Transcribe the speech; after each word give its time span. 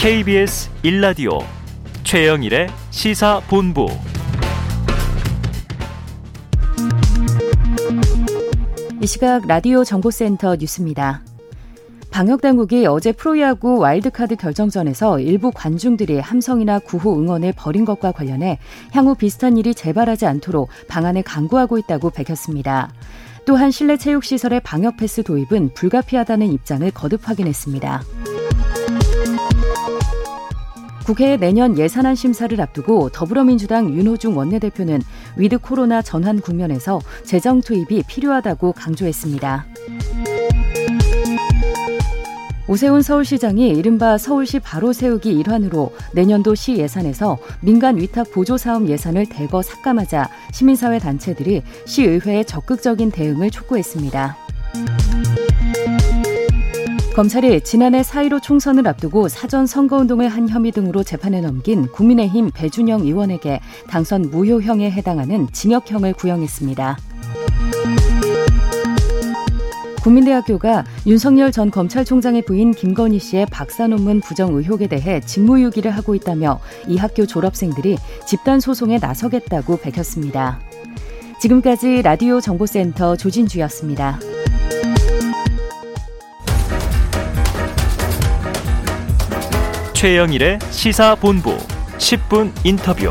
KBS 0.00 0.70
1라디오 0.82 1.44
최영일의 2.04 2.68
시사본부 2.88 3.86
이 9.02 9.06
시각 9.06 9.46
라디오 9.46 9.84
정보센터 9.84 10.56
뉴스입니다. 10.56 11.20
방역당국이 12.10 12.86
어제 12.86 13.12
프로야구 13.12 13.76
와일드카드 13.76 14.36
결정전에서 14.36 15.20
일부 15.20 15.50
관중들이 15.54 16.18
함성이나 16.18 16.78
구호 16.78 17.20
응원을 17.20 17.52
벌인 17.54 17.84
것과 17.84 18.12
관련해 18.12 18.58
향후 18.92 19.14
비슷한 19.14 19.58
일이 19.58 19.74
재발하지 19.74 20.24
않도록 20.24 20.70
방안을 20.88 21.24
강구하고 21.24 21.76
있다고 21.76 22.08
밝혔습니다. 22.08 22.90
또한 23.44 23.70
실내 23.70 23.98
체육시설의 23.98 24.60
방역 24.60 24.96
패스 24.96 25.22
도입은 25.22 25.74
불가피하다는 25.74 26.46
입장을 26.52 26.90
거듭 26.92 27.28
확인했습니다. 27.28 28.02
국회 31.04 31.36
내년 31.36 31.78
예산안 31.78 32.14
심사를 32.14 32.60
앞두고 32.60 33.10
더불어민주당 33.10 33.92
윤호중 33.92 34.36
원내대표는 34.36 35.00
위드 35.36 35.58
코로나 35.58 36.02
전환 36.02 36.40
국면에서 36.40 37.00
재정 37.24 37.60
투입이 37.60 38.04
필요하다고 38.06 38.72
강조했습니다. 38.72 39.66
오세훈 42.68 43.02
서울시장이 43.02 43.70
이른바 43.70 44.16
서울시 44.16 44.60
바로 44.60 44.92
세우기 44.92 45.32
일환으로 45.32 45.92
내년도 46.12 46.54
시 46.54 46.76
예산에서 46.76 47.36
민간 47.60 47.96
위탁 47.96 48.30
보조 48.30 48.56
사업 48.56 48.86
예산을 48.86 49.26
대거 49.26 49.60
삭감하자 49.62 50.28
시민사회 50.52 51.00
단체들이 51.00 51.64
시의회에 51.84 52.44
적극적인 52.44 53.10
대응을 53.10 53.50
촉구했습니다. 53.50 54.36
검찰이 57.20 57.60
지난해 57.60 58.00
4.15 58.00 58.42
총선을 58.42 58.88
앞두고 58.88 59.28
사전 59.28 59.66
선거운동을 59.66 60.30
한 60.30 60.48
혐의 60.48 60.72
등으로 60.72 61.02
재판에 61.02 61.42
넘긴 61.42 61.86
국민의힘 61.88 62.50
배준영 62.54 63.02
의원에게 63.02 63.60
당선 63.90 64.30
무효형에 64.30 64.90
해당하는 64.90 65.46
징역형을 65.52 66.14
구형했습니다. 66.14 66.96
국민대학교가 70.02 70.86
윤석열 71.06 71.52
전 71.52 71.70
검찰총장의 71.70 72.40
부인 72.46 72.70
김건희 72.70 73.18
씨의 73.18 73.48
박사 73.50 73.86
논문 73.86 74.22
부정 74.22 74.54
의혹에 74.54 74.86
대해 74.86 75.20
직무유기를 75.20 75.90
하고 75.90 76.14
있다며 76.14 76.58
이 76.88 76.96
학교 76.96 77.26
졸업생들이 77.26 77.98
집단 78.26 78.60
소송에 78.60 78.96
나서겠다고 78.96 79.76
밝혔습니다. 79.76 80.58
지금까지 81.38 82.00
라디오 82.00 82.40
정보센터 82.40 83.16
조진주였습니다. 83.16 84.20
최영일의 90.00 90.60
시사본부 90.70 91.58
10분 91.98 92.50
인터뷰. 92.64 93.10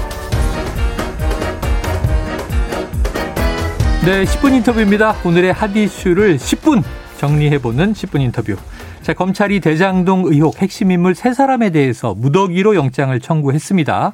네, 4.04 4.24
10분 4.24 4.56
인터뷰입니다. 4.56 5.16
오늘의 5.24 5.54
핫 5.54 5.76
이슈를 5.76 6.38
10분 6.38 6.82
정리해보는 7.20 7.94
10분 7.94 8.22
인터뷰. 8.22 8.56
자, 9.04 9.14
검찰이 9.14 9.60
대장동 9.60 10.24
의혹 10.26 10.60
핵심 10.64 10.90
인물 10.90 11.14
세 11.14 11.32
사람에 11.32 11.70
대해서 11.70 12.16
무더기로 12.16 12.74
영장을 12.74 13.20
청구했습니다. 13.20 14.14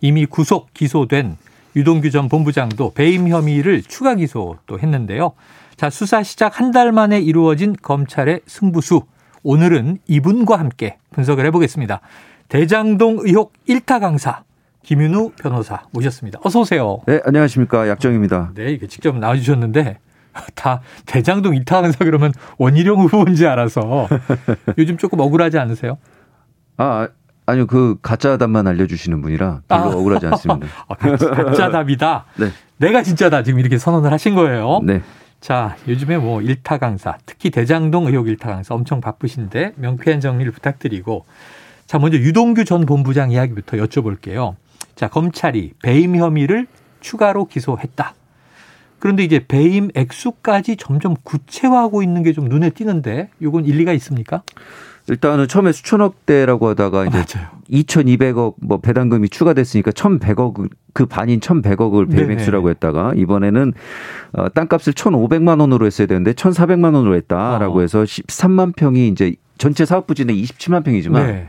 이미 0.00 0.24
구속 0.24 0.72
기소된 0.72 1.36
유동규 1.76 2.10
전 2.10 2.30
본부장도 2.30 2.94
배임 2.94 3.28
혐의를 3.28 3.82
추가 3.82 4.14
기소 4.14 4.56
또 4.64 4.78
했는데요. 4.80 5.32
자, 5.76 5.90
수사 5.90 6.22
시작 6.22 6.58
한 6.58 6.72
달 6.72 6.90
만에 6.90 7.20
이루어진 7.20 7.76
검찰의 7.82 8.40
승부수. 8.46 9.02
오늘은 9.44 9.98
이분과 10.08 10.58
함께 10.58 10.96
분석을 11.12 11.46
해보겠습니다. 11.46 12.00
대장동 12.48 13.20
의혹 13.22 13.52
1타 13.68 14.00
강사 14.00 14.42
김윤우 14.82 15.32
변호사 15.40 15.82
모셨습니다. 15.92 16.40
어서 16.42 16.60
오세요. 16.60 16.98
네, 17.06 17.20
안녕하십니까. 17.24 17.88
약정입니다. 17.88 18.52
네, 18.54 18.72
이게 18.72 18.86
직접 18.86 19.16
나와주셨는데 19.16 19.98
다 20.56 20.80
대장동 21.06 21.52
1타 21.54 21.82
강사 21.82 21.98
그러면 22.04 22.32
원희룡 22.58 23.00
후보인지 23.00 23.46
알아서 23.46 24.08
요즘 24.78 24.96
조금 24.96 25.20
억울하지 25.20 25.58
않으세요? 25.58 25.98
아, 26.78 27.08
아니요. 27.46 27.66
그 27.66 27.96
가짜 28.00 28.38
답만 28.38 28.66
알려주시는 28.66 29.20
분이라 29.20 29.60
별로 29.68 29.82
아. 29.82 29.86
억울하지 29.88 30.26
않습니다. 30.26 30.66
아, 30.88 30.94
가짜 30.94 31.70
답이다? 31.70 32.24
네. 32.36 32.48
내가 32.78 33.02
진짜다. 33.02 33.42
지금 33.42 33.60
이렇게 33.60 33.76
선언을 33.76 34.10
하신 34.10 34.34
거예요. 34.34 34.80
네. 34.82 35.02
자, 35.44 35.76
요즘에 35.86 36.16
뭐 36.16 36.40
일타 36.40 36.78
강사, 36.78 37.18
특히 37.26 37.50
대장동 37.50 38.06
의혹 38.06 38.28
일타 38.28 38.48
강사 38.48 38.74
엄청 38.74 39.02
바쁘신데 39.02 39.74
명쾌한 39.76 40.22
정리를 40.22 40.50
부탁드리고 40.50 41.26
자, 41.84 41.98
먼저 41.98 42.16
유동규 42.16 42.64
전 42.64 42.86
본부장 42.86 43.30
이야기부터 43.30 43.76
여쭤볼게요. 43.76 44.54
자, 44.94 45.08
검찰이 45.08 45.74
배임 45.82 46.16
혐의를 46.16 46.66
추가로 47.00 47.44
기소했다. 47.44 48.14
그런데 49.04 49.22
이제 49.22 49.44
배임 49.46 49.90
액수까지 49.94 50.78
점점 50.78 51.14
구체화하고 51.24 52.02
있는 52.02 52.22
게 52.22 52.32
좀 52.32 52.46
눈에 52.46 52.70
띄는데 52.70 53.28
이건 53.38 53.66
일리가 53.66 53.92
있습니까? 53.92 54.42
일단은 55.08 55.46
처음에 55.46 55.72
수천억 55.72 56.24
대라고 56.24 56.68
하다가 56.68 57.04
이제 57.04 57.18
맞아요. 57.18 57.48
2,200억 57.70 58.54
뭐 58.62 58.78
배당금이 58.80 59.28
추가됐으니까 59.28 59.90
1,100억 59.90 60.70
그 60.94 61.04
반인 61.04 61.38
1,100억을 61.40 62.10
배임액수라고 62.10 62.70
했다가 62.70 63.12
이번에는 63.14 63.74
어, 64.32 64.48
땅값을 64.48 64.94
1,500만 64.94 65.60
원으로 65.60 65.84
했어야 65.84 66.06
되는데 66.06 66.32
1,400만 66.32 66.94
원으로 66.94 67.14
했다라고 67.16 67.78
어. 67.78 67.80
해서 67.82 68.04
13만 68.04 68.74
평이 68.74 69.08
이제 69.08 69.34
전체 69.58 69.84
사업 69.84 70.06
부지는 70.06 70.34
27만 70.34 70.82
평이지만 70.82 71.26
네. 71.26 71.48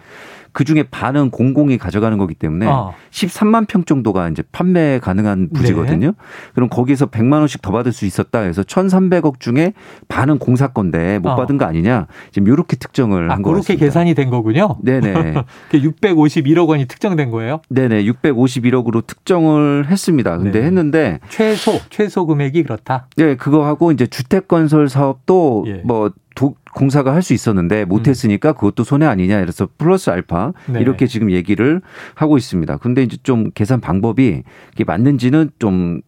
그 0.55 0.63
중에 0.63 0.83
반은 0.83 1.31
공공이 1.31 1.77
가져가는 1.77 2.17
거기 2.17 2.33
때문에 2.33 2.65
어. 2.65 2.93
13만 3.11 3.67
평 3.67 3.83
정도가 3.83 4.29
이제 4.29 4.41
판매 4.53 4.99
가능한 4.99 5.49
부지거든요. 5.53 6.07
네. 6.07 6.13
그럼 6.53 6.69
거기서 6.69 7.07
100만 7.07 7.39
원씩 7.39 7.61
더 7.61 7.73
받을 7.73 7.91
수 7.91 8.05
있었다 8.05 8.39
해서 8.39 8.61
1,300억 8.63 9.41
중에 9.41 9.73
반은 10.07 10.39
공사 10.39 10.67
건데 10.67 11.19
못 11.19 11.31
어. 11.31 11.35
받은 11.35 11.57
거 11.57 11.65
아니냐. 11.65 12.07
지금 12.31 12.47
이렇게 12.47 12.77
특정을 12.77 13.29
아, 13.29 13.35
한 13.35 13.41
거예요. 13.41 13.55
그렇게 13.55 13.75
계산이 13.75 14.13
된 14.13 14.29
거군요. 14.29 14.77
네네. 14.81 15.33
651억 15.73 16.69
원이 16.69 16.85
특정된 16.85 17.31
거예요? 17.31 17.59
네네. 17.67 18.05
651억으로 18.05 19.05
특정을 19.05 19.87
했습니다. 19.89 20.37
근데 20.37 20.61
네. 20.61 20.67
했는데 20.67 21.19
최소 21.27 21.81
최소 21.89 22.25
금액이 22.25 22.63
그렇다. 22.63 23.07
네, 23.17 23.35
그거 23.35 23.65
하고 23.65 23.91
이제 23.91 24.07
주택 24.07 24.47
건설 24.47 24.87
사업도 24.87 25.65
예. 25.67 25.81
뭐 25.83 26.11
도, 26.35 26.55
공사가 26.73 27.13
할 27.13 27.21
수 27.21 27.33
있었는데 27.33 27.85
못했으니까 27.85 28.49
음. 28.49 28.53
그것도 28.53 28.83
손해 28.83 29.05
아니냐 29.05 29.39
이래서 29.39 29.67
플러스 29.77 30.09
알파 30.09 30.53
네. 30.67 30.81
이렇게 30.81 31.07
지금 31.07 31.31
얘기를 31.31 31.81
하고 32.13 32.37
있습니다. 32.37 32.77
근데 32.77 33.01
이제 33.03 33.17
좀 33.23 33.49
계산 33.55 33.79
방법이 33.81 34.43
이게 34.73 34.83
맞는지는 34.83 35.51
좀 35.59 36.01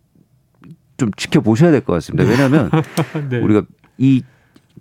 좀 0.98 1.12
지켜보셔야 1.16 1.72
될 1.72 1.82
것 1.82 1.94
같습니다. 1.94 2.28
왜냐하면 2.28 2.70
네. 3.30 3.38
우리가 3.40 3.62
이 4.00 4.24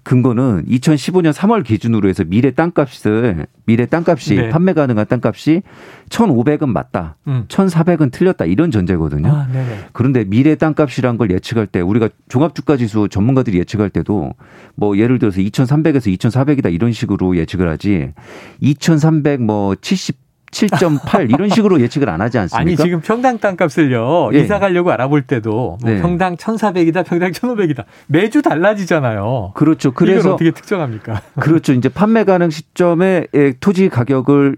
근거는 0.03 0.65
2015년 0.67 1.33
3월 1.33 1.65
기준으로 1.65 2.09
해서 2.09 2.25
미래 2.25 2.51
땅값을 2.53 3.47
미래 3.67 3.87
땅값이 3.87 4.37
네. 4.37 4.49
판매 4.51 4.73
가능한 4.73 5.07
땅값이 5.07 5.63
1,500은 6.09 6.67
맞다. 6.69 7.17
음. 7.27 7.45
1,400은 7.49 8.13
틀렸다. 8.13 8.45
이런 8.45 8.71
전제거든요. 8.71 9.29
아, 9.29 9.49
그런데 9.93 10.25
미래 10.25 10.55
땅값이란 10.55 11.19
걸 11.19 11.31
예측할 11.31 11.67
때 11.67 11.81
우리가 11.81 12.09
종합 12.29 12.55
주가 12.55 12.77
지수 12.77 13.09
전문가들이 13.09 13.59
예측할 13.59 13.91
때도 13.91 14.35
뭐 14.75 14.97
예를 14.97 15.19
들어서 15.19 15.41
2,300에서 15.41 16.17
2,400이다 16.17 16.73
이런 16.73 16.93
식으로 16.93 17.37
예측을 17.37 17.69
하지 17.69 18.13
2,300 18.61 19.43
뭐 19.43 19.75
70 19.75 20.26
7.8 20.53 21.31
이런 21.33 21.49
식으로 21.49 21.81
예측을 21.81 22.09
안 22.09 22.21
하지 22.21 22.39
않습니까? 22.39 22.61
아니 22.61 22.77
지금 22.77 23.01
평당 23.01 23.39
땅값을요 23.39 24.31
예. 24.35 24.41
이사 24.41 24.59
가려고 24.59 24.91
알아볼 24.91 25.23
때도 25.23 25.51
뭐 25.51 25.79
네. 25.83 26.01
평당 26.01 26.37
1,400이다, 26.37 27.05
평당 27.05 27.33
1,500이다 27.33 27.85
매주 28.07 28.43
달라지잖아요. 28.43 29.53
그렇죠. 29.55 29.93
그래서 29.93 30.35
어떻게 30.35 30.51
특정합니까? 30.53 31.23
그렇죠. 31.41 31.73
이제 31.73 31.89
판매 31.89 32.25
가능 32.25 32.51
시점에 32.51 33.27
토지 33.61 33.89
가격을 33.89 34.57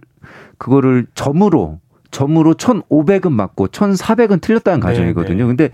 그거를 0.59 1.07
점으로 1.15 1.79
점으로 2.11 2.55
1,500은 2.55 3.31
맞고 3.31 3.69
1,400은 3.69 4.41
틀렸다는 4.41 4.81
가정이거든요. 4.81 5.37
네, 5.37 5.43
네. 5.43 5.47
근데 5.47 5.71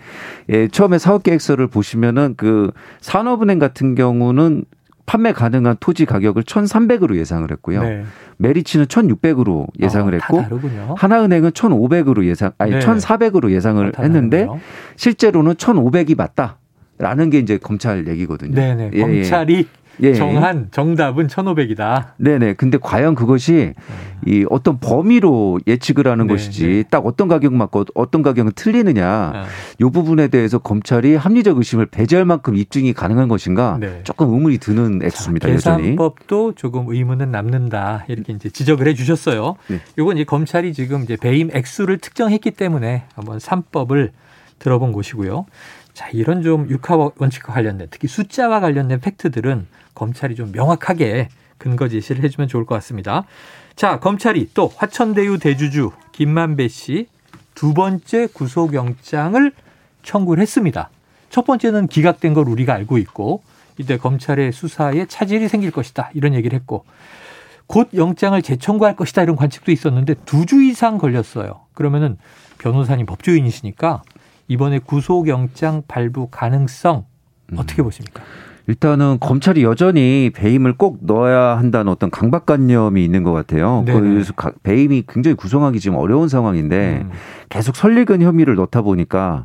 예, 0.48 0.68
처음에 0.68 0.98
사업 0.98 1.22
계획서를 1.22 1.68
보시면은 1.68 2.34
그 2.36 2.72
산업은행 3.00 3.58
같은 3.58 3.94
경우는 3.94 4.64
판매 5.06 5.32
가능한 5.32 5.76
토지 5.80 6.06
가격을 6.06 6.44
1,300으로 6.44 7.16
예상을 7.16 7.50
했고요. 7.50 7.82
네. 7.82 8.04
메리츠는 8.38 8.86
1,600으로 8.86 9.66
예상을 9.80 10.12
어, 10.12 10.16
했고 10.16 10.94
하나은행은 10.96 11.50
1,500으로 11.50 12.24
예상 12.24 12.52
아니 12.58 12.72
네. 12.72 12.78
1,400으로 12.78 13.50
예상을 13.50 13.86
어, 13.86 14.02
했는데 14.02 14.46
실제로는 14.96 15.54
1,500이 15.54 16.16
맞다. 16.16 16.58
라는 16.96 17.28
게 17.28 17.38
이제 17.38 17.58
검찰 17.58 18.06
얘기거든요. 18.06 18.54
네네. 18.54 18.90
예, 18.94 18.98
예. 18.98 19.00
검찰이 19.00 19.58
예. 19.58 19.83
정한 20.16 20.68
정답은 20.70 21.26
1,500이다. 21.26 22.12
네네. 22.16 22.54
근데 22.54 22.78
과연 22.80 23.14
그것이 23.14 23.74
이 24.26 24.46
어떤 24.50 24.78
범위로 24.78 25.60
예측을 25.66 26.08
하는 26.08 26.26
네, 26.26 26.34
것이지 26.34 26.66
네. 26.66 26.82
딱 26.90 27.06
어떤 27.06 27.28
가격 27.28 27.52
맞고 27.54 27.86
어떤 27.94 28.22
가격은 28.22 28.52
틀리느냐 28.54 29.32
네. 29.32 29.42
이 29.84 29.90
부분에 29.90 30.28
대해서 30.28 30.58
검찰이 30.58 31.14
합리적 31.14 31.58
의심을 31.58 31.86
배제할 31.86 32.24
만큼 32.24 32.56
입증이 32.56 32.92
가능한 32.92 33.28
것인가 33.28 33.76
네. 33.80 34.00
조금 34.04 34.32
의문이 34.32 34.58
드는 34.58 35.00
액수입니다. 35.02 35.48
계산법도 35.48 36.54
조금 36.54 36.86
의문은 36.88 37.30
남는다 37.30 38.04
이렇게 38.08 38.32
이제 38.32 38.48
지적을 38.48 38.88
해주셨어요. 38.88 39.56
네. 39.68 39.80
이건 39.98 40.16
이제 40.16 40.24
검찰이 40.24 40.72
지금 40.72 41.02
이제 41.02 41.16
배임 41.16 41.50
액수를 41.52 41.98
특정했기 41.98 42.52
때문에 42.52 43.04
한번 43.14 43.38
3법을 43.38 44.10
들어본 44.58 44.92
곳이고요. 44.92 45.46
자, 45.92 46.08
이런 46.12 46.42
좀 46.42 46.68
육하 46.68 46.96
원칙과 46.96 47.52
관련된 47.52 47.88
특히 47.90 48.08
숫자와 48.08 48.60
관련된 48.60 49.00
팩트들은 49.00 49.66
검찰이 49.94 50.34
좀 50.34 50.52
명확하게 50.52 51.28
근거 51.58 51.88
제시를 51.88 52.22
해주면 52.24 52.48
좋을 52.48 52.66
것 52.66 52.74
같습니다. 52.76 53.24
자, 53.76 53.98
검찰이 54.00 54.50
또 54.54 54.68
화천대유 54.74 55.38
대주주 55.38 55.92
김만배 56.12 56.68
씨 56.68 57.06
두 57.54 57.72
번째 57.72 58.26
구속영장을 58.32 59.52
청구를 60.02 60.42
했습니다. 60.42 60.90
첫 61.30 61.46
번째는 61.46 61.86
기각된 61.86 62.34
걸 62.34 62.48
우리가 62.48 62.74
알고 62.74 62.98
있고 62.98 63.42
이때 63.78 63.96
검찰의 63.96 64.52
수사에 64.52 65.06
차질이 65.06 65.48
생길 65.48 65.70
것이다 65.70 66.10
이런 66.14 66.34
얘기를 66.34 66.56
했고 66.58 66.84
곧 67.66 67.88
영장을 67.94 68.40
재청구할 68.42 68.94
것이다 68.96 69.22
이런 69.22 69.36
관측도 69.36 69.72
있었는데 69.72 70.14
두 70.26 70.46
주 70.46 70.62
이상 70.62 70.98
걸렸어요. 70.98 71.60
그러면은 71.74 72.18
변호사님 72.58 73.06
법조인이시니까 73.06 74.02
이번에 74.48 74.78
구속영장 74.80 75.84
발부 75.88 76.28
가능성 76.30 77.06
어떻게 77.56 77.82
음. 77.82 77.84
보십니까? 77.84 78.22
일단은 78.66 79.18
검찰이 79.20 79.62
여전히 79.62 80.30
배임을 80.34 80.76
꼭 80.76 80.98
넣어야 81.02 81.58
한다는 81.58 81.92
어떤 81.92 82.10
강박관념이 82.10 83.04
있는 83.04 83.22
것 83.22 83.32
같아요. 83.32 83.84
그래서 83.86 84.32
배임이 84.62 85.04
굉장히 85.08 85.34
구성하기 85.34 85.80
지금 85.80 85.98
어려운 85.98 86.28
상황인데 86.28 87.02
음. 87.04 87.10
계속 87.50 87.76
설익은 87.76 88.22
혐의를 88.22 88.54
넣다 88.54 88.80
보니까 88.82 89.44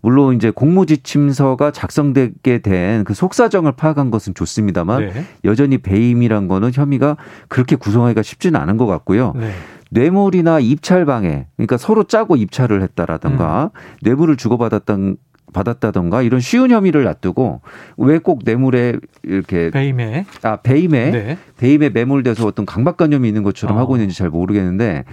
물론 0.00 0.34
이제 0.34 0.50
공무지침서가 0.50 1.70
작성되게 1.70 2.58
된 2.58 3.04
그 3.04 3.14
속사정을 3.14 3.72
파악한 3.72 4.10
것은 4.10 4.34
좋습니다만 4.34 5.00
네. 5.12 5.24
여전히 5.44 5.78
배임이란 5.78 6.46
거는 6.48 6.70
혐의가 6.72 7.16
그렇게 7.48 7.74
구성하기가 7.76 8.22
쉽지는 8.22 8.60
않은 8.60 8.76
것 8.76 8.86
같고요. 8.86 9.32
네. 9.36 9.50
뇌물이나 9.90 10.58
입찰 10.60 11.04
방해, 11.04 11.46
그러니까 11.56 11.76
서로 11.76 12.04
짜고 12.04 12.36
입찰을 12.36 12.80
했다라던가 12.82 13.70
음. 13.74 13.78
뇌물을 14.02 14.36
주고받았던 14.36 15.16
받았다던가 15.52 16.22
이런 16.22 16.40
쉬운 16.40 16.70
혐의를 16.70 17.04
놔두고 17.04 17.60
왜 17.98 18.22
꼭 18.22 18.40
뇌물에 18.44 18.96
이렇게 19.24 19.70
배임에 19.70 20.24
아 20.42 20.56
배임에 20.56 21.10
네. 21.10 21.38
배임에 21.58 21.90
매몰돼서 21.90 22.46
어떤 22.46 22.64
강박관념이 22.64 23.28
있는 23.28 23.42
것처럼 23.42 23.76
어. 23.76 23.80
하고 23.80 23.96
있는지 23.96 24.16
잘 24.16 24.30
모르겠는데 24.30 25.04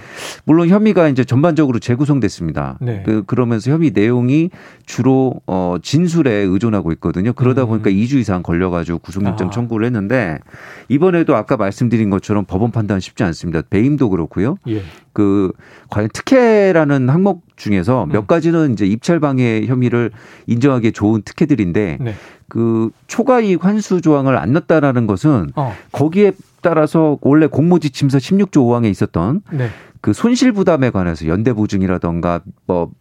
물론 0.45 0.69
혐의가 0.69 1.09
이제 1.09 1.23
전반적으로 1.23 1.79
재구성됐습니다. 1.79 2.77
네. 2.81 3.03
그 3.05 3.23
그러면서 3.25 3.71
혐의 3.71 3.91
내용이 3.91 4.51
주로 4.85 5.41
어 5.47 5.77
진술에 5.81 6.31
의존하고 6.31 6.91
있거든요. 6.93 7.33
그러다 7.33 7.63
음. 7.63 7.67
보니까 7.67 7.89
음. 7.89 7.95
2주 7.95 8.15
이상 8.15 8.43
걸려가지고 8.43 8.99
구속영장 8.99 9.47
아. 9.47 9.51
청구를 9.51 9.85
했는데 9.87 10.39
이번에도 10.87 11.35
아까 11.35 11.57
말씀드린 11.57 12.09
것처럼 12.09 12.45
법원 12.45 12.71
판단 12.71 12.99
쉽지 12.99 13.23
않습니다. 13.23 13.61
배임도 13.69 14.09
그렇고요. 14.09 14.57
예. 14.67 14.81
그 15.19 15.51
과연 15.89 16.07
특혜라는 16.13 17.09
항목 17.09 17.43
중에서 17.57 18.05
몇 18.05 18.19
음. 18.19 18.25
가지는 18.25 18.71
이제 18.71 18.85
입찰 18.85 19.19
방해 19.19 19.65
혐의를 19.65 20.11
인정하기에 20.47 20.91
좋은 20.91 21.23
특혜들인데 21.23 21.97
네. 21.99 22.13
그 22.47 22.89
초과 23.07 23.41
이익 23.41 23.65
환수 23.65 23.99
조항을 23.99 24.37
안 24.37 24.53
넣었다라는 24.53 25.07
것은 25.07 25.51
어. 25.57 25.73
거기에 25.91 26.31
따라서 26.61 27.17
원래 27.19 27.47
공모지 27.47 27.89
침서 27.89 28.17
16조 28.17 28.53
5항에 28.53 28.85
있었던 28.91 29.41
네. 29.51 29.67
그 29.99 30.13
손실 30.13 30.53
부담에 30.53 30.89
관해서 30.89 31.27
연대 31.27 31.51
보증이라던가 31.51 32.39
뭐 32.65 32.91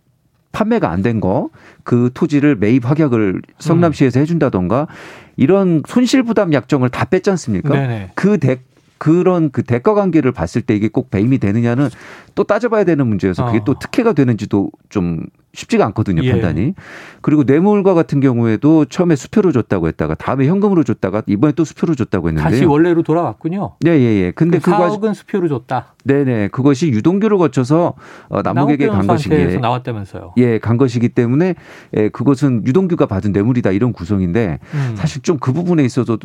판매가 0.51 0.91
안 0.91 1.03
된 1.03 1.21
거 1.21 1.51
그 1.85 2.11
토지를 2.13 2.57
매입 2.57 2.85
확약을 2.85 3.41
성남시에서 3.61 4.19
음. 4.19 4.23
해준다던가 4.23 4.89
이런 5.37 5.83
손실 5.87 6.25
부담 6.25 6.53
약정을 6.53 6.89
다 6.89 7.05
뺐지 7.05 7.31
않습니까? 7.31 7.73
네네. 7.73 8.11
그 8.17 8.39
대, 8.39 8.59
그런 8.99 9.51
그 9.51 9.63
대가 9.63 9.95
관계를 9.95 10.33
봤을 10.33 10.63
때 10.63 10.75
이게 10.75 10.89
꼭 10.89 11.11
배임이 11.11 11.39
되느냐는 11.39 11.89
또 12.35 12.45
따져봐야 12.45 12.85
되는 12.85 13.07
문제여서 13.07 13.47
그게 13.47 13.59
어. 13.59 13.65
또 13.65 13.79
특혜가 13.79 14.13
되는지도 14.13 14.71
좀 14.89 15.27
쉽지가 15.55 15.85
않거든요, 15.87 16.23
예. 16.23 16.31
판단이. 16.33 16.75
그리고 17.23 17.43
뇌물과 17.43 17.95
같은 17.95 18.21
경우에도 18.21 18.85
처음에 18.85 19.17
수표로 19.17 19.53
줬다고 19.53 19.89
했다가 19.89 20.15
다음에 20.15 20.47
현금으로 20.47 20.85
줬다가 20.85 21.23
이번에 21.27 21.53
또 21.53 21.65
수표로 21.65 21.95
줬다고 21.95 22.29
했는데 22.29 22.49
다시 22.49 22.65
원래로 22.65 23.03
돌아왔군요. 23.03 23.77
네, 23.81 23.91
예, 23.99 24.05
예. 24.23 24.31
근데 24.31 24.59
그 24.59 24.71
4억은 24.71 25.15
수표로 25.15 25.49
줬다. 25.49 25.95
네, 26.05 26.25
네. 26.25 26.49
그것이 26.49 26.89
유동규를 26.89 27.39
거쳐서 27.39 27.95
어, 28.29 28.43
남욱에게 28.43 28.89
간 28.89 29.07
것이기 29.07 29.59
나왔다면서요. 29.59 30.35
예, 30.37 30.59
간 30.59 30.77
것이기 30.77 31.09
때문에 31.11 31.55
예, 31.97 32.09
그것은 32.09 32.65
유동규가 32.67 33.07
받은 33.07 33.33
뇌물이다 33.33 33.73
이런 33.73 33.93
구성인데 33.93 34.59
음. 34.75 34.95
사실 34.97 35.23
좀 35.23 35.39
그 35.41 35.53
부분에 35.53 35.83
있어서도 35.85 36.19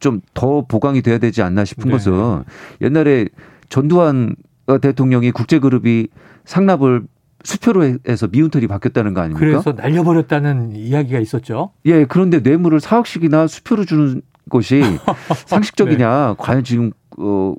좀 0.00 0.20
더 0.34 0.64
보강이 0.66 1.02
돼야 1.02 1.18
되지 1.18 1.42
않나 1.42 1.64
싶은 1.64 1.86
네. 1.86 1.90
것은 1.92 2.44
옛날에 2.80 3.26
전두환 3.68 4.36
대통령이 4.80 5.30
국제그룹이 5.30 6.08
상납을 6.44 7.02
수표로 7.44 7.98
해서 8.08 8.26
미운털이 8.26 8.66
바뀌었다는 8.66 9.14
거 9.14 9.20
아닙니까? 9.20 9.40
그래서 9.40 9.72
날려버렸다는 9.72 10.74
이야기가 10.74 11.20
있었죠. 11.20 11.70
예, 11.86 12.04
그런데 12.04 12.40
뇌물을 12.40 12.80
4억씩이나 12.80 13.46
수표로 13.48 13.84
주는 13.84 14.22
것이 14.50 14.82
상식적이냐? 15.46 16.28
네. 16.30 16.34
과연 16.38 16.64
지금 16.64 16.90
어 17.16 17.54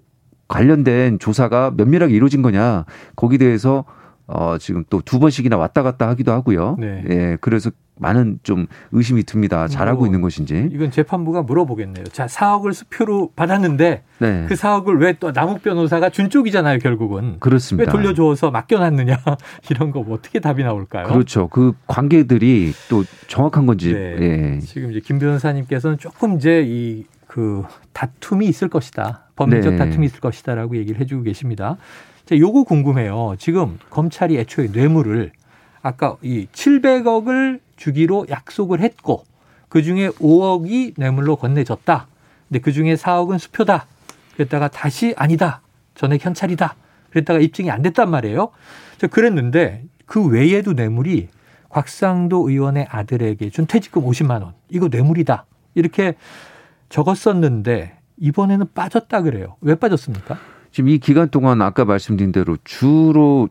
관련된 0.48 1.20
조사가 1.20 1.74
면밀하게 1.78 2.14
이루어진 2.14 2.42
거냐? 2.42 2.86
거기에 3.16 3.38
대해서 3.38 3.86
어 4.31 4.58
지금 4.60 4.84
또 4.90 5.02
두 5.02 5.18
번씩이나 5.20 5.58
왔다 5.58 5.81
갔다 5.81 6.08
하기도 6.10 6.31
하고요. 6.31 6.76
네. 6.80 7.04
예, 7.10 7.38
그래서 7.42 7.72
많은 7.98 8.40
좀 8.44 8.68
의심이 8.92 9.24
듭니다. 9.24 9.68
잘하고 9.68 10.00
뭐, 10.00 10.08
있는 10.08 10.22
것인지. 10.22 10.70
이건 10.72 10.92
재판부가 10.92 11.42
물어보겠네요. 11.42 12.06
자, 12.06 12.28
4억을 12.28 12.74
수표로 12.74 13.31
받았는데 13.36 14.04
네. 14.20 14.46
그 14.48 14.54
4억을 14.54 15.02
왜 15.02 15.14
또 15.20 15.31
남욱 15.31 15.62
변호사가 15.64 16.10
준 16.10 16.30
쪽이잖아요, 16.30 16.80
결국은. 16.80 17.38
그렇습니다. 17.40 17.92
왜 17.92 17.92
돌려줘서 17.92 18.52
맡겨놨느냐 18.52 19.18
이런 19.72 19.92
거 19.92 20.02
뭐 20.02 20.16
어떻게 20.16 20.40
답이 20.40 20.64
나올까요? 20.64 21.08
그렇죠. 21.08 21.48
그 21.50 21.74
관계들이 21.88 22.72
또 22.90 23.04
정확한 23.28 23.66
건지. 23.66 23.94
네. 23.94 24.16
예. 24.20 24.60
지금 24.60 24.92
이제 24.92 25.02
김 25.04 25.20
변호사님께서는 25.20 25.98
조금 25.98 26.36
이제 26.38 26.64
이 26.66 27.06
그 27.30 27.64
다툼이 27.94 28.48
있을 28.48 28.70
것이다. 28.70 29.26
법리적 29.36 29.74
네. 29.74 29.78
다툼이 29.78 30.07
있을 30.07 30.19
것이다라고 30.19 30.78
얘기를 30.78 31.00
해주고 31.00 31.21
계십니다. 31.21 31.78
자, 32.30 32.38
요거 32.38 32.66
궁금해요. 32.66 33.38
지금 33.40 33.80
검찰이 33.90 34.38
애초에 34.38 34.68
뇌물을 34.68 35.31
아까 35.81 36.16
이 36.21 36.45
700억을 36.52 37.59
주기로 37.76 38.28
약속을 38.30 38.81
했고 38.81 39.24
그 39.68 39.81
중에 39.81 40.09
5억이 40.09 40.94
뇌물로 40.95 41.38
건네졌다. 41.38 42.07
근데 42.48 42.59
그 42.59 42.71
중에 42.71 42.94
4억은 42.94 43.40
수표다. 43.40 43.88
그랬다가 44.36 44.68
다시 44.68 45.16
아니다. 45.18 45.64
전액 45.95 46.24
현찰이다. 46.24 46.76
그랬다가 47.09 47.40
입증이 47.40 47.71
안 47.71 47.81
됐단 47.81 48.12
말이에요. 48.12 48.52
그랬는데 49.09 49.86
그 50.06 50.24
외에도 50.24 50.74
뇌물이 50.74 51.30
곽상도 51.69 52.48
의원의 52.48 52.90
아들에게 52.92 53.50
준 53.50 53.66
퇴직금 53.66 54.04
50만 54.04 54.44
원. 54.44 54.54
이거 54.69 54.88
뇌물이다. 54.88 55.48
이렇게 55.74 56.14
적었었는데 56.90 57.98
이번에는 58.18 58.68
빠졌다 58.76 59.19
그래요. 59.24 59.56
왜 59.62 59.74
빠졌습니까? 59.74 60.38
지금 60.71 60.90
이 60.90 60.97
기간 60.99 61.30
동안 61.30 61.61
아까 61.61 61.85
말씀드린 61.85 62.31
대로 62.31 62.57
주로 62.64 63.49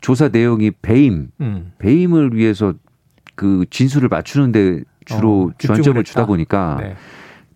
조사 0.00 0.28
내용이 0.28 0.70
배임, 0.82 1.28
음. 1.40 1.72
배임을 1.78 2.34
위해서 2.34 2.74
그 3.34 3.64
진술을 3.70 4.08
맞추는데 4.08 4.82
주로 5.04 5.50
어, 5.50 5.54
주안점을 5.58 6.02
주다 6.04 6.26
보니까 6.26 6.78
네. 6.80 6.96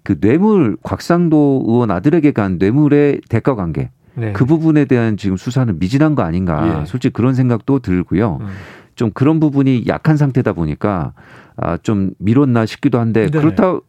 그 0.02 0.18
뇌물 0.18 0.76
곽상도 0.82 1.64
의원 1.66 1.90
아들에게 1.90 2.32
간 2.32 2.58
뇌물의 2.58 3.20
대가 3.28 3.54
관계 3.54 3.90
네. 4.14 4.32
그 4.32 4.44
부분에 4.44 4.84
대한 4.84 5.16
지금 5.16 5.36
수사는 5.36 5.78
미진한 5.78 6.14
거 6.14 6.22
아닌가 6.22 6.80
예. 6.82 6.86
솔직히 6.86 7.12
그런 7.12 7.34
생각도 7.34 7.78
들고요. 7.78 8.38
음. 8.40 8.46
좀 8.94 9.10
그런 9.12 9.40
부분이 9.40 9.84
약한 9.86 10.16
상태다 10.16 10.52
보니까 10.52 11.12
아, 11.56 11.76
좀 11.78 12.12
미뤘나 12.18 12.66
싶기도 12.66 12.98
한데 12.98 13.30
네 13.30 13.38
그렇다 13.38 13.80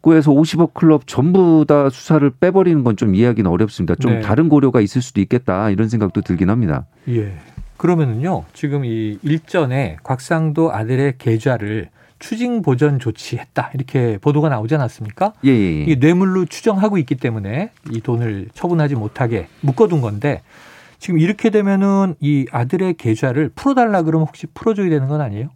고 0.00 0.14
해서 0.14 0.30
50억 0.30 0.74
클럽 0.74 1.06
전부 1.06 1.64
다 1.66 1.90
수사를 1.90 2.28
빼버리는 2.30 2.82
건 2.84 2.96
좀 2.96 3.14
이해하기는 3.14 3.50
어렵습니다. 3.50 3.94
좀 3.94 4.14
네. 4.14 4.20
다른 4.20 4.48
고려가 4.48 4.80
있을 4.80 5.00
수도 5.00 5.20
있겠다 5.20 5.70
이런 5.70 5.88
생각도 5.88 6.20
들긴 6.22 6.50
합니다. 6.50 6.86
예. 7.08 7.32
그러면은요, 7.78 8.44
지금 8.52 8.84
이 8.84 9.18
일전에 9.22 9.96
곽상도 10.02 10.72
아들의 10.74 11.14
계좌를 11.18 11.88
추징 12.18 12.60
보전 12.60 12.98
조치했다 12.98 13.70
이렇게 13.72 14.18
보도가 14.20 14.50
나오지 14.50 14.74
않았습니까? 14.74 15.32
예, 15.46 15.50
예, 15.50 15.54
예. 15.54 15.82
이게 15.84 15.94
뇌물로 15.94 16.44
추정하고 16.44 16.98
있기 16.98 17.14
때문에 17.14 17.70
이 17.90 18.00
돈을 18.02 18.48
처분하지 18.52 18.96
못하게 18.96 19.46
묶어둔 19.62 20.02
건데 20.02 20.42
지금 20.98 21.18
이렇게 21.18 21.48
되면은 21.48 22.16
이 22.20 22.44
아들의 22.52 22.94
계좌를 22.98 23.50
풀어달라 23.54 24.02
그러면 24.02 24.26
혹시 24.28 24.46
풀어줘야 24.52 24.90
되는 24.90 25.08
건 25.08 25.22
아니에요? 25.22 25.48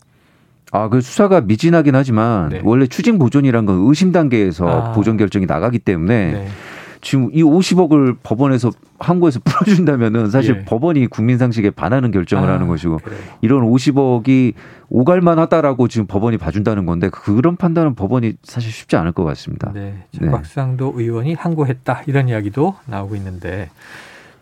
아, 0.75 0.88
그 0.88 1.00
수사가 1.00 1.40
미진하긴 1.43 1.95
하지만 1.95 2.49
네. 2.49 2.61
원래 2.64 2.88
추징 2.88 3.16
보존이란 3.16 3.64
건 3.64 3.87
의심 3.87 4.11
단계에서 4.11 4.66
아. 4.66 4.93
보존 4.93 5.16
결정이 5.16 5.47
나가기 5.47 5.78
때문에 5.78 6.33
네. 6.33 6.49
지금 7.00 7.31
이 7.33 7.45
50억을 7.45 8.16
법원에서 8.25 8.73
항고해서 8.99 9.38
풀어준다면은 9.45 10.31
사실 10.31 10.57
예. 10.57 10.64
법원이 10.64 11.07
국민 11.07 11.38
상식에 11.38 11.71
반하는 11.71 12.11
결정을 12.11 12.50
아, 12.50 12.54
하는 12.54 12.66
것이고 12.66 12.97
그래요. 12.97 13.21
이런 13.40 13.62
50억이 13.62 14.54
오갈만 14.88 15.38
하다라고 15.38 15.87
지금 15.87 16.09
법원이 16.09 16.38
봐준다는 16.38 16.87
건데 16.87 17.09
그런 17.09 17.54
판단은 17.54 17.95
법원이 17.95 18.35
사실 18.43 18.73
쉽지 18.73 18.97
않을 18.97 19.12
것 19.12 19.23
같습니다. 19.23 19.71
네. 19.73 19.95
네. 20.21 20.28
박상도 20.28 20.95
의원이 20.97 21.35
항고했다 21.35 22.02
이런 22.09 22.28
이야기도 22.28 22.75
나오고 22.87 23.14
있는데 23.14 23.71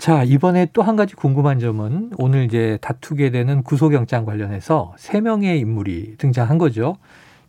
자 0.02 0.24
이번에 0.24 0.66
또 0.72 0.82
한 0.82 0.96
가지 0.96 1.14
궁금한 1.14 1.60
점은 1.60 2.10
오늘 2.18 2.42
이제 2.44 2.76
다투게 2.80 3.30
되는 3.30 3.62
구속영장 3.62 4.24
관련해서 4.24 4.94
세 4.98 5.20
명의 5.20 5.60
인물이 5.60 6.16
등장한 6.18 6.58
거죠. 6.58 6.96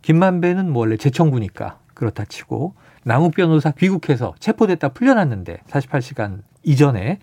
김만배는 0.02 0.70
뭐 0.70 0.82
원래 0.82 0.96
재청구니까 0.96 1.78
그렇다 1.94 2.24
치고 2.24 2.74
남욱 3.02 3.34
변호사 3.34 3.72
귀국해서 3.72 4.34
체포됐다 4.38 4.90
풀려났는데 4.90 5.62
48시간 5.68 6.42
이전에 6.62 7.18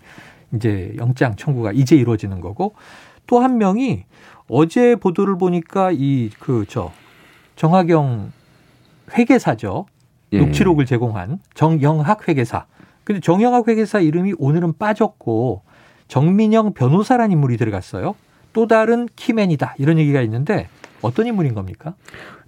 이제 0.54 0.92
영장 0.98 1.34
청구가 1.34 1.72
이제 1.72 1.96
이루어지는 1.96 2.42
거고 2.42 2.74
또 3.26 3.40
한 3.40 3.56
명이 3.56 4.04
어제 4.50 4.96
보도를 4.96 5.38
보니까 5.38 5.92
이 5.94 6.28
그 6.40 6.66
저 6.68 6.92
정하경 7.56 8.32
회계사죠. 9.16 9.86
예. 10.34 10.40
녹취록을 10.40 10.84
제공한 10.84 11.38
정영학 11.54 12.28
회계사. 12.28 12.66
근데 13.04 13.20
정영학 13.20 13.68
회계사 13.68 14.00
이름이 14.00 14.34
오늘은 14.38 14.74
빠졌고 14.78 15.62
정민영 16.08 16.74
변호사란 16.74 17.32
인물이 17.32 17.56
들어갔어요. 17.56 18.14
또 18.52 18.66
다른 18.66 19.08
키맨이다. 19.16 19.76
이런 19.78 19.98
얘기가 19.98 20.20
있는데 20.22 20.68
어떤 21.00 21.26
인물인 21.26 21.54
겁니까? 21.54 21.94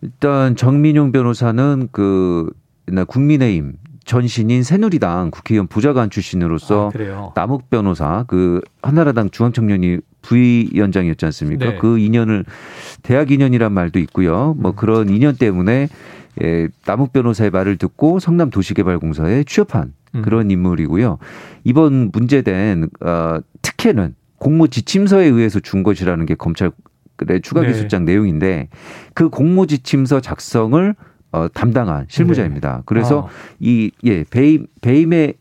일단 0.02 0.54
정민용 0.54 1.12
변호사는 1.12 1.88
그 1.90 2.50
국민의힘 3.08 3.74
전신인 4.04 4.62
새누리당 4.62 5.30
국회의원 5.30 5.66
부자관 5.66 6.10
출신으로서 6.10 6.92
아, 6.94 7.32
남욱 7.34 7.70
변호사 7.70 8.24
그 8.26 8.60
한나라당 8.82 9.30
중앙청년이 9.30 9.98
부위원장이었지 10.20 11.24
않습니까? 11.24 11.70
네. 11.70 11.78
그 11.78 11.98
인연을 11.98 12.44
대학 13.02 13.30
인연이란 13.30 13.72
말도 13.72 13.98
있고요. 14.00 14.54
뭐 14.58 14.72
음. 14.72 14.76
그런 14.76 15.08
인연 15.08 15.36
때문에 15.36 15.88
예, 16.42 16.68
남욱 16.84 17.12
변호사의 17.12 17.50
말을 17.50 17.78
듣고 17.78 18.18
성남 18.18 18.50
도시개발공사에 18.50 19.44
취업한 19.44 19.84
음. 19.84 20.03
그런 20.22 20.50
인물이고요. 20.50 21.18
이번 21.64 22.10
문제된 22.12 22.88
어, 23.00 23.38
특혜는 23.62 24.14
공모 24.38 24.66
지침서에 24.66 25.26
의해서 25.26 25.60
준 25.60 25.82
것이라는 25.82 26.26
게 26.26 26.34
검찰의 26.34 26.72
추가 27.42 27.62
네. 27.62 27.68
기소장 27.68 28.04
네. 28.04 28.12
내용인데 28.12 28.68
그 29.14 29.28
공모 29.28 29.66
지침서 29.66 30.20
작성을 30.20 30.94
어, 31.32 31.48
담당한 31.48 32.06
실무자입니다. 32.08 32.76
네. 32.76 32.82
그래서 32.86 33.20
어. 33.20 33.28
이 33.58 33.90
예, 34.04 34.24
배임 34.24 34.66
배임의 34.82 35.34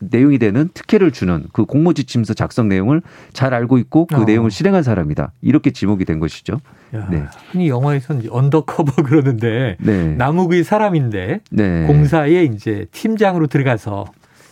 내용이 0.00 0.38
되는 0.38 0.68
특혜를 0.72 1.10
주는 1.10 1.44
그 1.52 1.64
공모 1.64 1.92
지침서 1.92 2.34
작성 2.34 2.68
내용을 2.68 3.02
잘 3.32 3.52
알고 3.52 3.78
있고 3.78 4.06
그 4.06 4.22
어. 4.22 4.24
내용을 4.24 4.50
실행한 4.50 4.82
사람이다. 4.82 5.32
이렇게 5.42 5.70
지목이 5.70 6.04
된 6.04 6.20
것이죠. 6.20 6.60
야, 6.94 7.06
네. 7.10 7.24
흔히 7.50 7.68
영화에서는 7.68 8.30
undercover 8.30 9.02
그러는데 9.02 9.76
네. 9.80 10.14
남욱의 10.14 10.64
사람인데 10.64 11.40
네. 11.50 11.86
공사에 11.86 12.44
이제 12.44 12.86
팀장으로 12.92 13.46
들어가서 13.46 14.06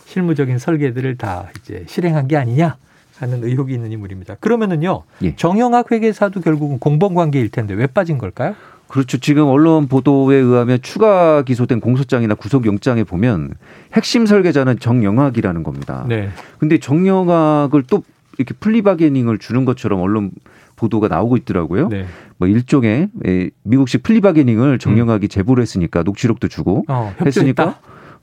실무적인 0.09 0.57
설계들을 0.57 1.17
다 1.17 1.49
이제 1.61 1.83
실행한 1.87 2.27
게 2.27 2.35
아니냐 2.35 2.77
하는 3.19 3.43
의혹이 3.43 3.73
있는 3.73 3.91
인물입니다. 3.91 4.35
그러면은요 4.39 5.03
예. 5.21 5.35
정영학 5.35 5.91
회계사도 5.91 6.41
결국은 6.41 6.79
공범 6.79 7.13
관계일 7.13 7.49
텐데 7.49 7.75
왜 7.75 7.85
빠진 7.85 8.17
걸까요? 8.17 8.55
그렇죠. 8.87 9.19
지금 9.19 9.45
언론 9.45 9.87
보도에 9.87 10.35
의하면 10.35 10.79
추가 10.81 11.43
기소된 11.43 11.79
공소장이나 11.79 12.33
구속영장에 12.33 13.03
보면 13.03 13.53
핵심 13.93 14.25
설계자는 14.25 14.79
정영학이라는 14.79 15.61
겁니다. 15.61 16.05
네. 16.09 16.29
근데 16.57 16.79
정영학을 16.79 17.83
또 17.83 18.03
이렇게 18.39 18.55
플리바게닝을 18.59 19.37
주는 19.37 19.63
것처럼 19.63 20.01
언론 20.01 20.31
보도가 20.75 21.07
나오고 21.07 21.37
있더라고요. 21.37 21.89
네. 21.89 22.07
뭐 22.37 22.47
일종의 22.47 23.09
예, 23.27 23.51
미국식 23.61 24.01
플리바게닝을 24.01 24.79
정영학이 24.79 25.27
음. 25.27 25.29
제보를 25.29 25.61
했으니까 25.61 26.01
녹취록도 26.01 26.47
주고 26.47 26.85
어, 26.87 27.13
했으니까 27.23 27.79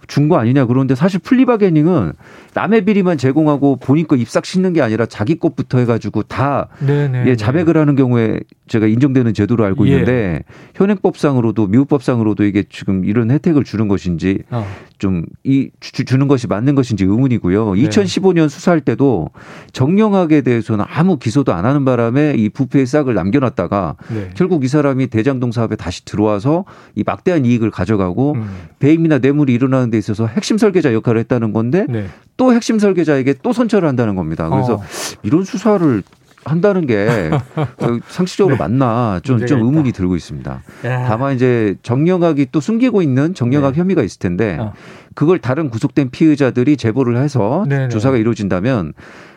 준 0.06 0.28
거 0.28 0.38
아니냐 0.38 0.66
그런데 0.66 0.94
사실 0.94 1.20
플리바게닝은 1.20 2.12
남의 2.54 2.84
비리만 2.84 3.18
제공하고 3.18 3.76
본인 3.76 4.06
거 4.06 4.16
입싹 4.16 4.44
싣는 4.44 4.72
게 4.72 4.80
아니라 4.80 5.06
자기 5.06 5.38
것부터 5.38 5.78
해가지고 5.78 6.22
다 6.24 6.68
네네, 6.80 7.24
예, 7.26 7.36
자백을 7.36 7.76
하는 7.76 7.96
경우에 7.96 8.40
제가 8.66 8.86
인정되는 8.86 9.34
제도로 9.34 9.64
알고 9.64 9.86
예. 9.86 9.92
있는데 9.92 10.12
예. 10.12 10.42
현행법상으로도 10.74 11.66
미국법상으로도 11.68 12.44
이게 12.44 12.64
지금 12.68 13.04
이런 13.04 13.30
혜택을 13.30 13.62
주는 13.64 13.88
것인지 13.88 14.42
어. 14.50 14.66
좀이 14.98 15.70
주는 15.80 16.28
것이 16.28 16.46
맞는 16.46 16.74
것인지 16.74 17.04
의문이고요. 17.04 17.74
네. 17.74 17.82
2015년 17.82 18.48
수사할 18.48 18.80
때도 18.80 19.30
정영학에 19.72 20.40
대해서는 20.40 20.84
아무 20.88 21.18
기소도 21.18 21.52
안 21.52 21.64
하는 21.66 21.84
바람에 21.84 22.34
이 22.36 22.48
부패의 22.48 22.86
싹을 22.86 23.14
남겨놨다가 23.14 23.96
네. 24.12 24.30
결국 24.34 24.64
이 24.64 24.68
사람이 24.68 25.08
대장동 25.08 25.52
사업에 25.52 25.76
다시 25.76 26.04
들어와서 26.04 26.64
이 26.94 27.02
막대한 27.04 27.44
이익을 27.44 27.70
가져가고 27.70 28.32
음. 28.34 28.48
배임이나 28.78 29.18
뇌물이 29.18 29.52
일어나는 29.52 29.85
데 29.90 29.98
있어서 29.98 30.26
핵심 30.26 30.58
설계자 30.58 30.92
역할을 30.92 31.20
했다는 31.20 31.52
건데 31.52 31.86
네. 31.88 32.06
또 32.36 32.52
핵심 32.52 32.78
설계자에게 32.78 33.34
또 33.42 33.52
선처를 33.52 33.88
한다는 33.88 34.16
겁니다. 34.16 34.48
그래서 34.48 34.74
어. 34.74 34.82
이런 35.22 35.44
수사를 35.44 36.02
한다는 36.44 36.86
게 36.86 37.30
상식적으로 38.08 38.54
네. 38.54 38.58
맞나 38.58 39.20
좀, 39.22 39.44
좀 39.46 39.62
의문이 39.62 39.92
들고 39.92 40.14
있습니다. 40.14 40.62
야. 40.84 41.04
다만 41.08 41.34
이제 41.34 41.74
정영학이 41.82 42.46
또 42.52 42.60
숨기고 42.60 43.02
있는 43.02 43.34
정영학 43.34 43.74
네. 43.74 43.80
혐의가 43.80 44.02
있을 44.02 44.20
텐데 44.20 44.56
어. 44.60 44.72
그걸 45.14 45.40
다른 45.40 45.70
구속된 45.70 46.10
피의자들이 46.10 46.76
제보를 46.76 47.16
해서 47.16 47.64
네네. 47.68 47.88
조사가 47.88 48.16
이루어진다면 48.16 48.92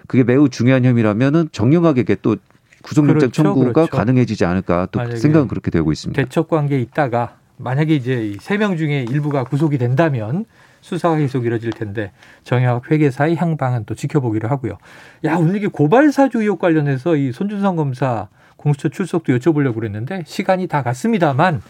그게 0.08 0.24
매우 0.24 0.50
중요한 0.50 0.86
혐의라면은 0.86 1.50
정영학에게 1.52 2.18
또 2.22 2.36
구속영장 2.84 3.20
그렇죠, 3.20 3.44
청구가 3.44 3.74
그렇죠. 3.74 3.92
가능해지지 3.92 4.46
않을까 4.46 4.88
또 4.92 5.16
생각은 5.18 5.48
그렇게 5.48 5.72
되고 5.72 5.92
있습니다. 5.92 6.22
대척 6.22 6.48
관계에 6.48 6.80
있다가 6.80 7.39
만약에 7.60 7.94
이제 7.94 8.36
세 8.40 8.58
명 8.58 8.78
중에 8.78 9.06
일부가 9.10 9.44
구속이 9.44 9.78
된다면 9.78 10.46
수사가 10.82 11.18
계속 11.18 11.46
이뤄질 11.46 11.72
텐데 11.72 12.12
정영학 12.44 12.90
회계사의 12.90 13.36
향방은 13.36 13.84
또 13.86 13.96
지켜보기로 13.96 14.48
하고요. 14.48 14.78
야 15.26 15.36
오늘 15.36 15.58
이게 15.58 15.68
고발 15.68 16.12
사주 16.12 16.40
의혹 16.42 16.60
관련해서 16.60 17.18
이 17.18 17.32
손준성 17.34 17.76
검사 17.76 18.30
공수처 18.56 18.88
출석도 18.90 19.38
여쭤보려고 19.38 19.76
그랬는데 19.76 20.24
시간이 20.26 20.68
다 20.68 20.84
갔습니다만 20.84 21.62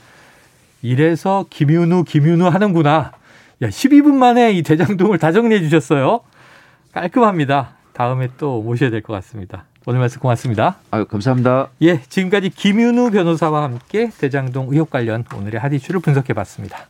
이래서 0.84 1.46
김윤우 1.50 2.04
김윤우 2.06 2.48
하는구나. 2.48 3.12
야 3.62 3.68
12분 3.68 4.14
만에 4.14 4.52
이 4.54 4.62
대장동을 4.64 5.18
다 5.18 5.32
정리해 5.32 5.62
주셨어요. 5.62 6.22
깔끔합니다. 6.94 7.76
다음에 7.94 8.30
또 8.38 8.62
모셔야 8.62 8.90
될 8.92 9.02
것 9.02 9.14
같습니다. 9.14 9.66
오늘 9.86 10.00
말씀 10.00 10.20
고맙습니다. 10.20 10.76
아유, 10.92 11.06
감사합니다. 11.06 11.70
예, 11.82 12.02
지금까지 12.02 12.50
김윤우 12.50 13.12
변호사와 13.12 13.64
함께 13.64 14.12
대장동 14.20 14.68
의혹 14.72 14.90
관련 14.90 15.24
오늘의 15.34 15.60
핫이슈를 15.60 16.02
분석해 16.02 16.34
봤습니다. 16.34 16.88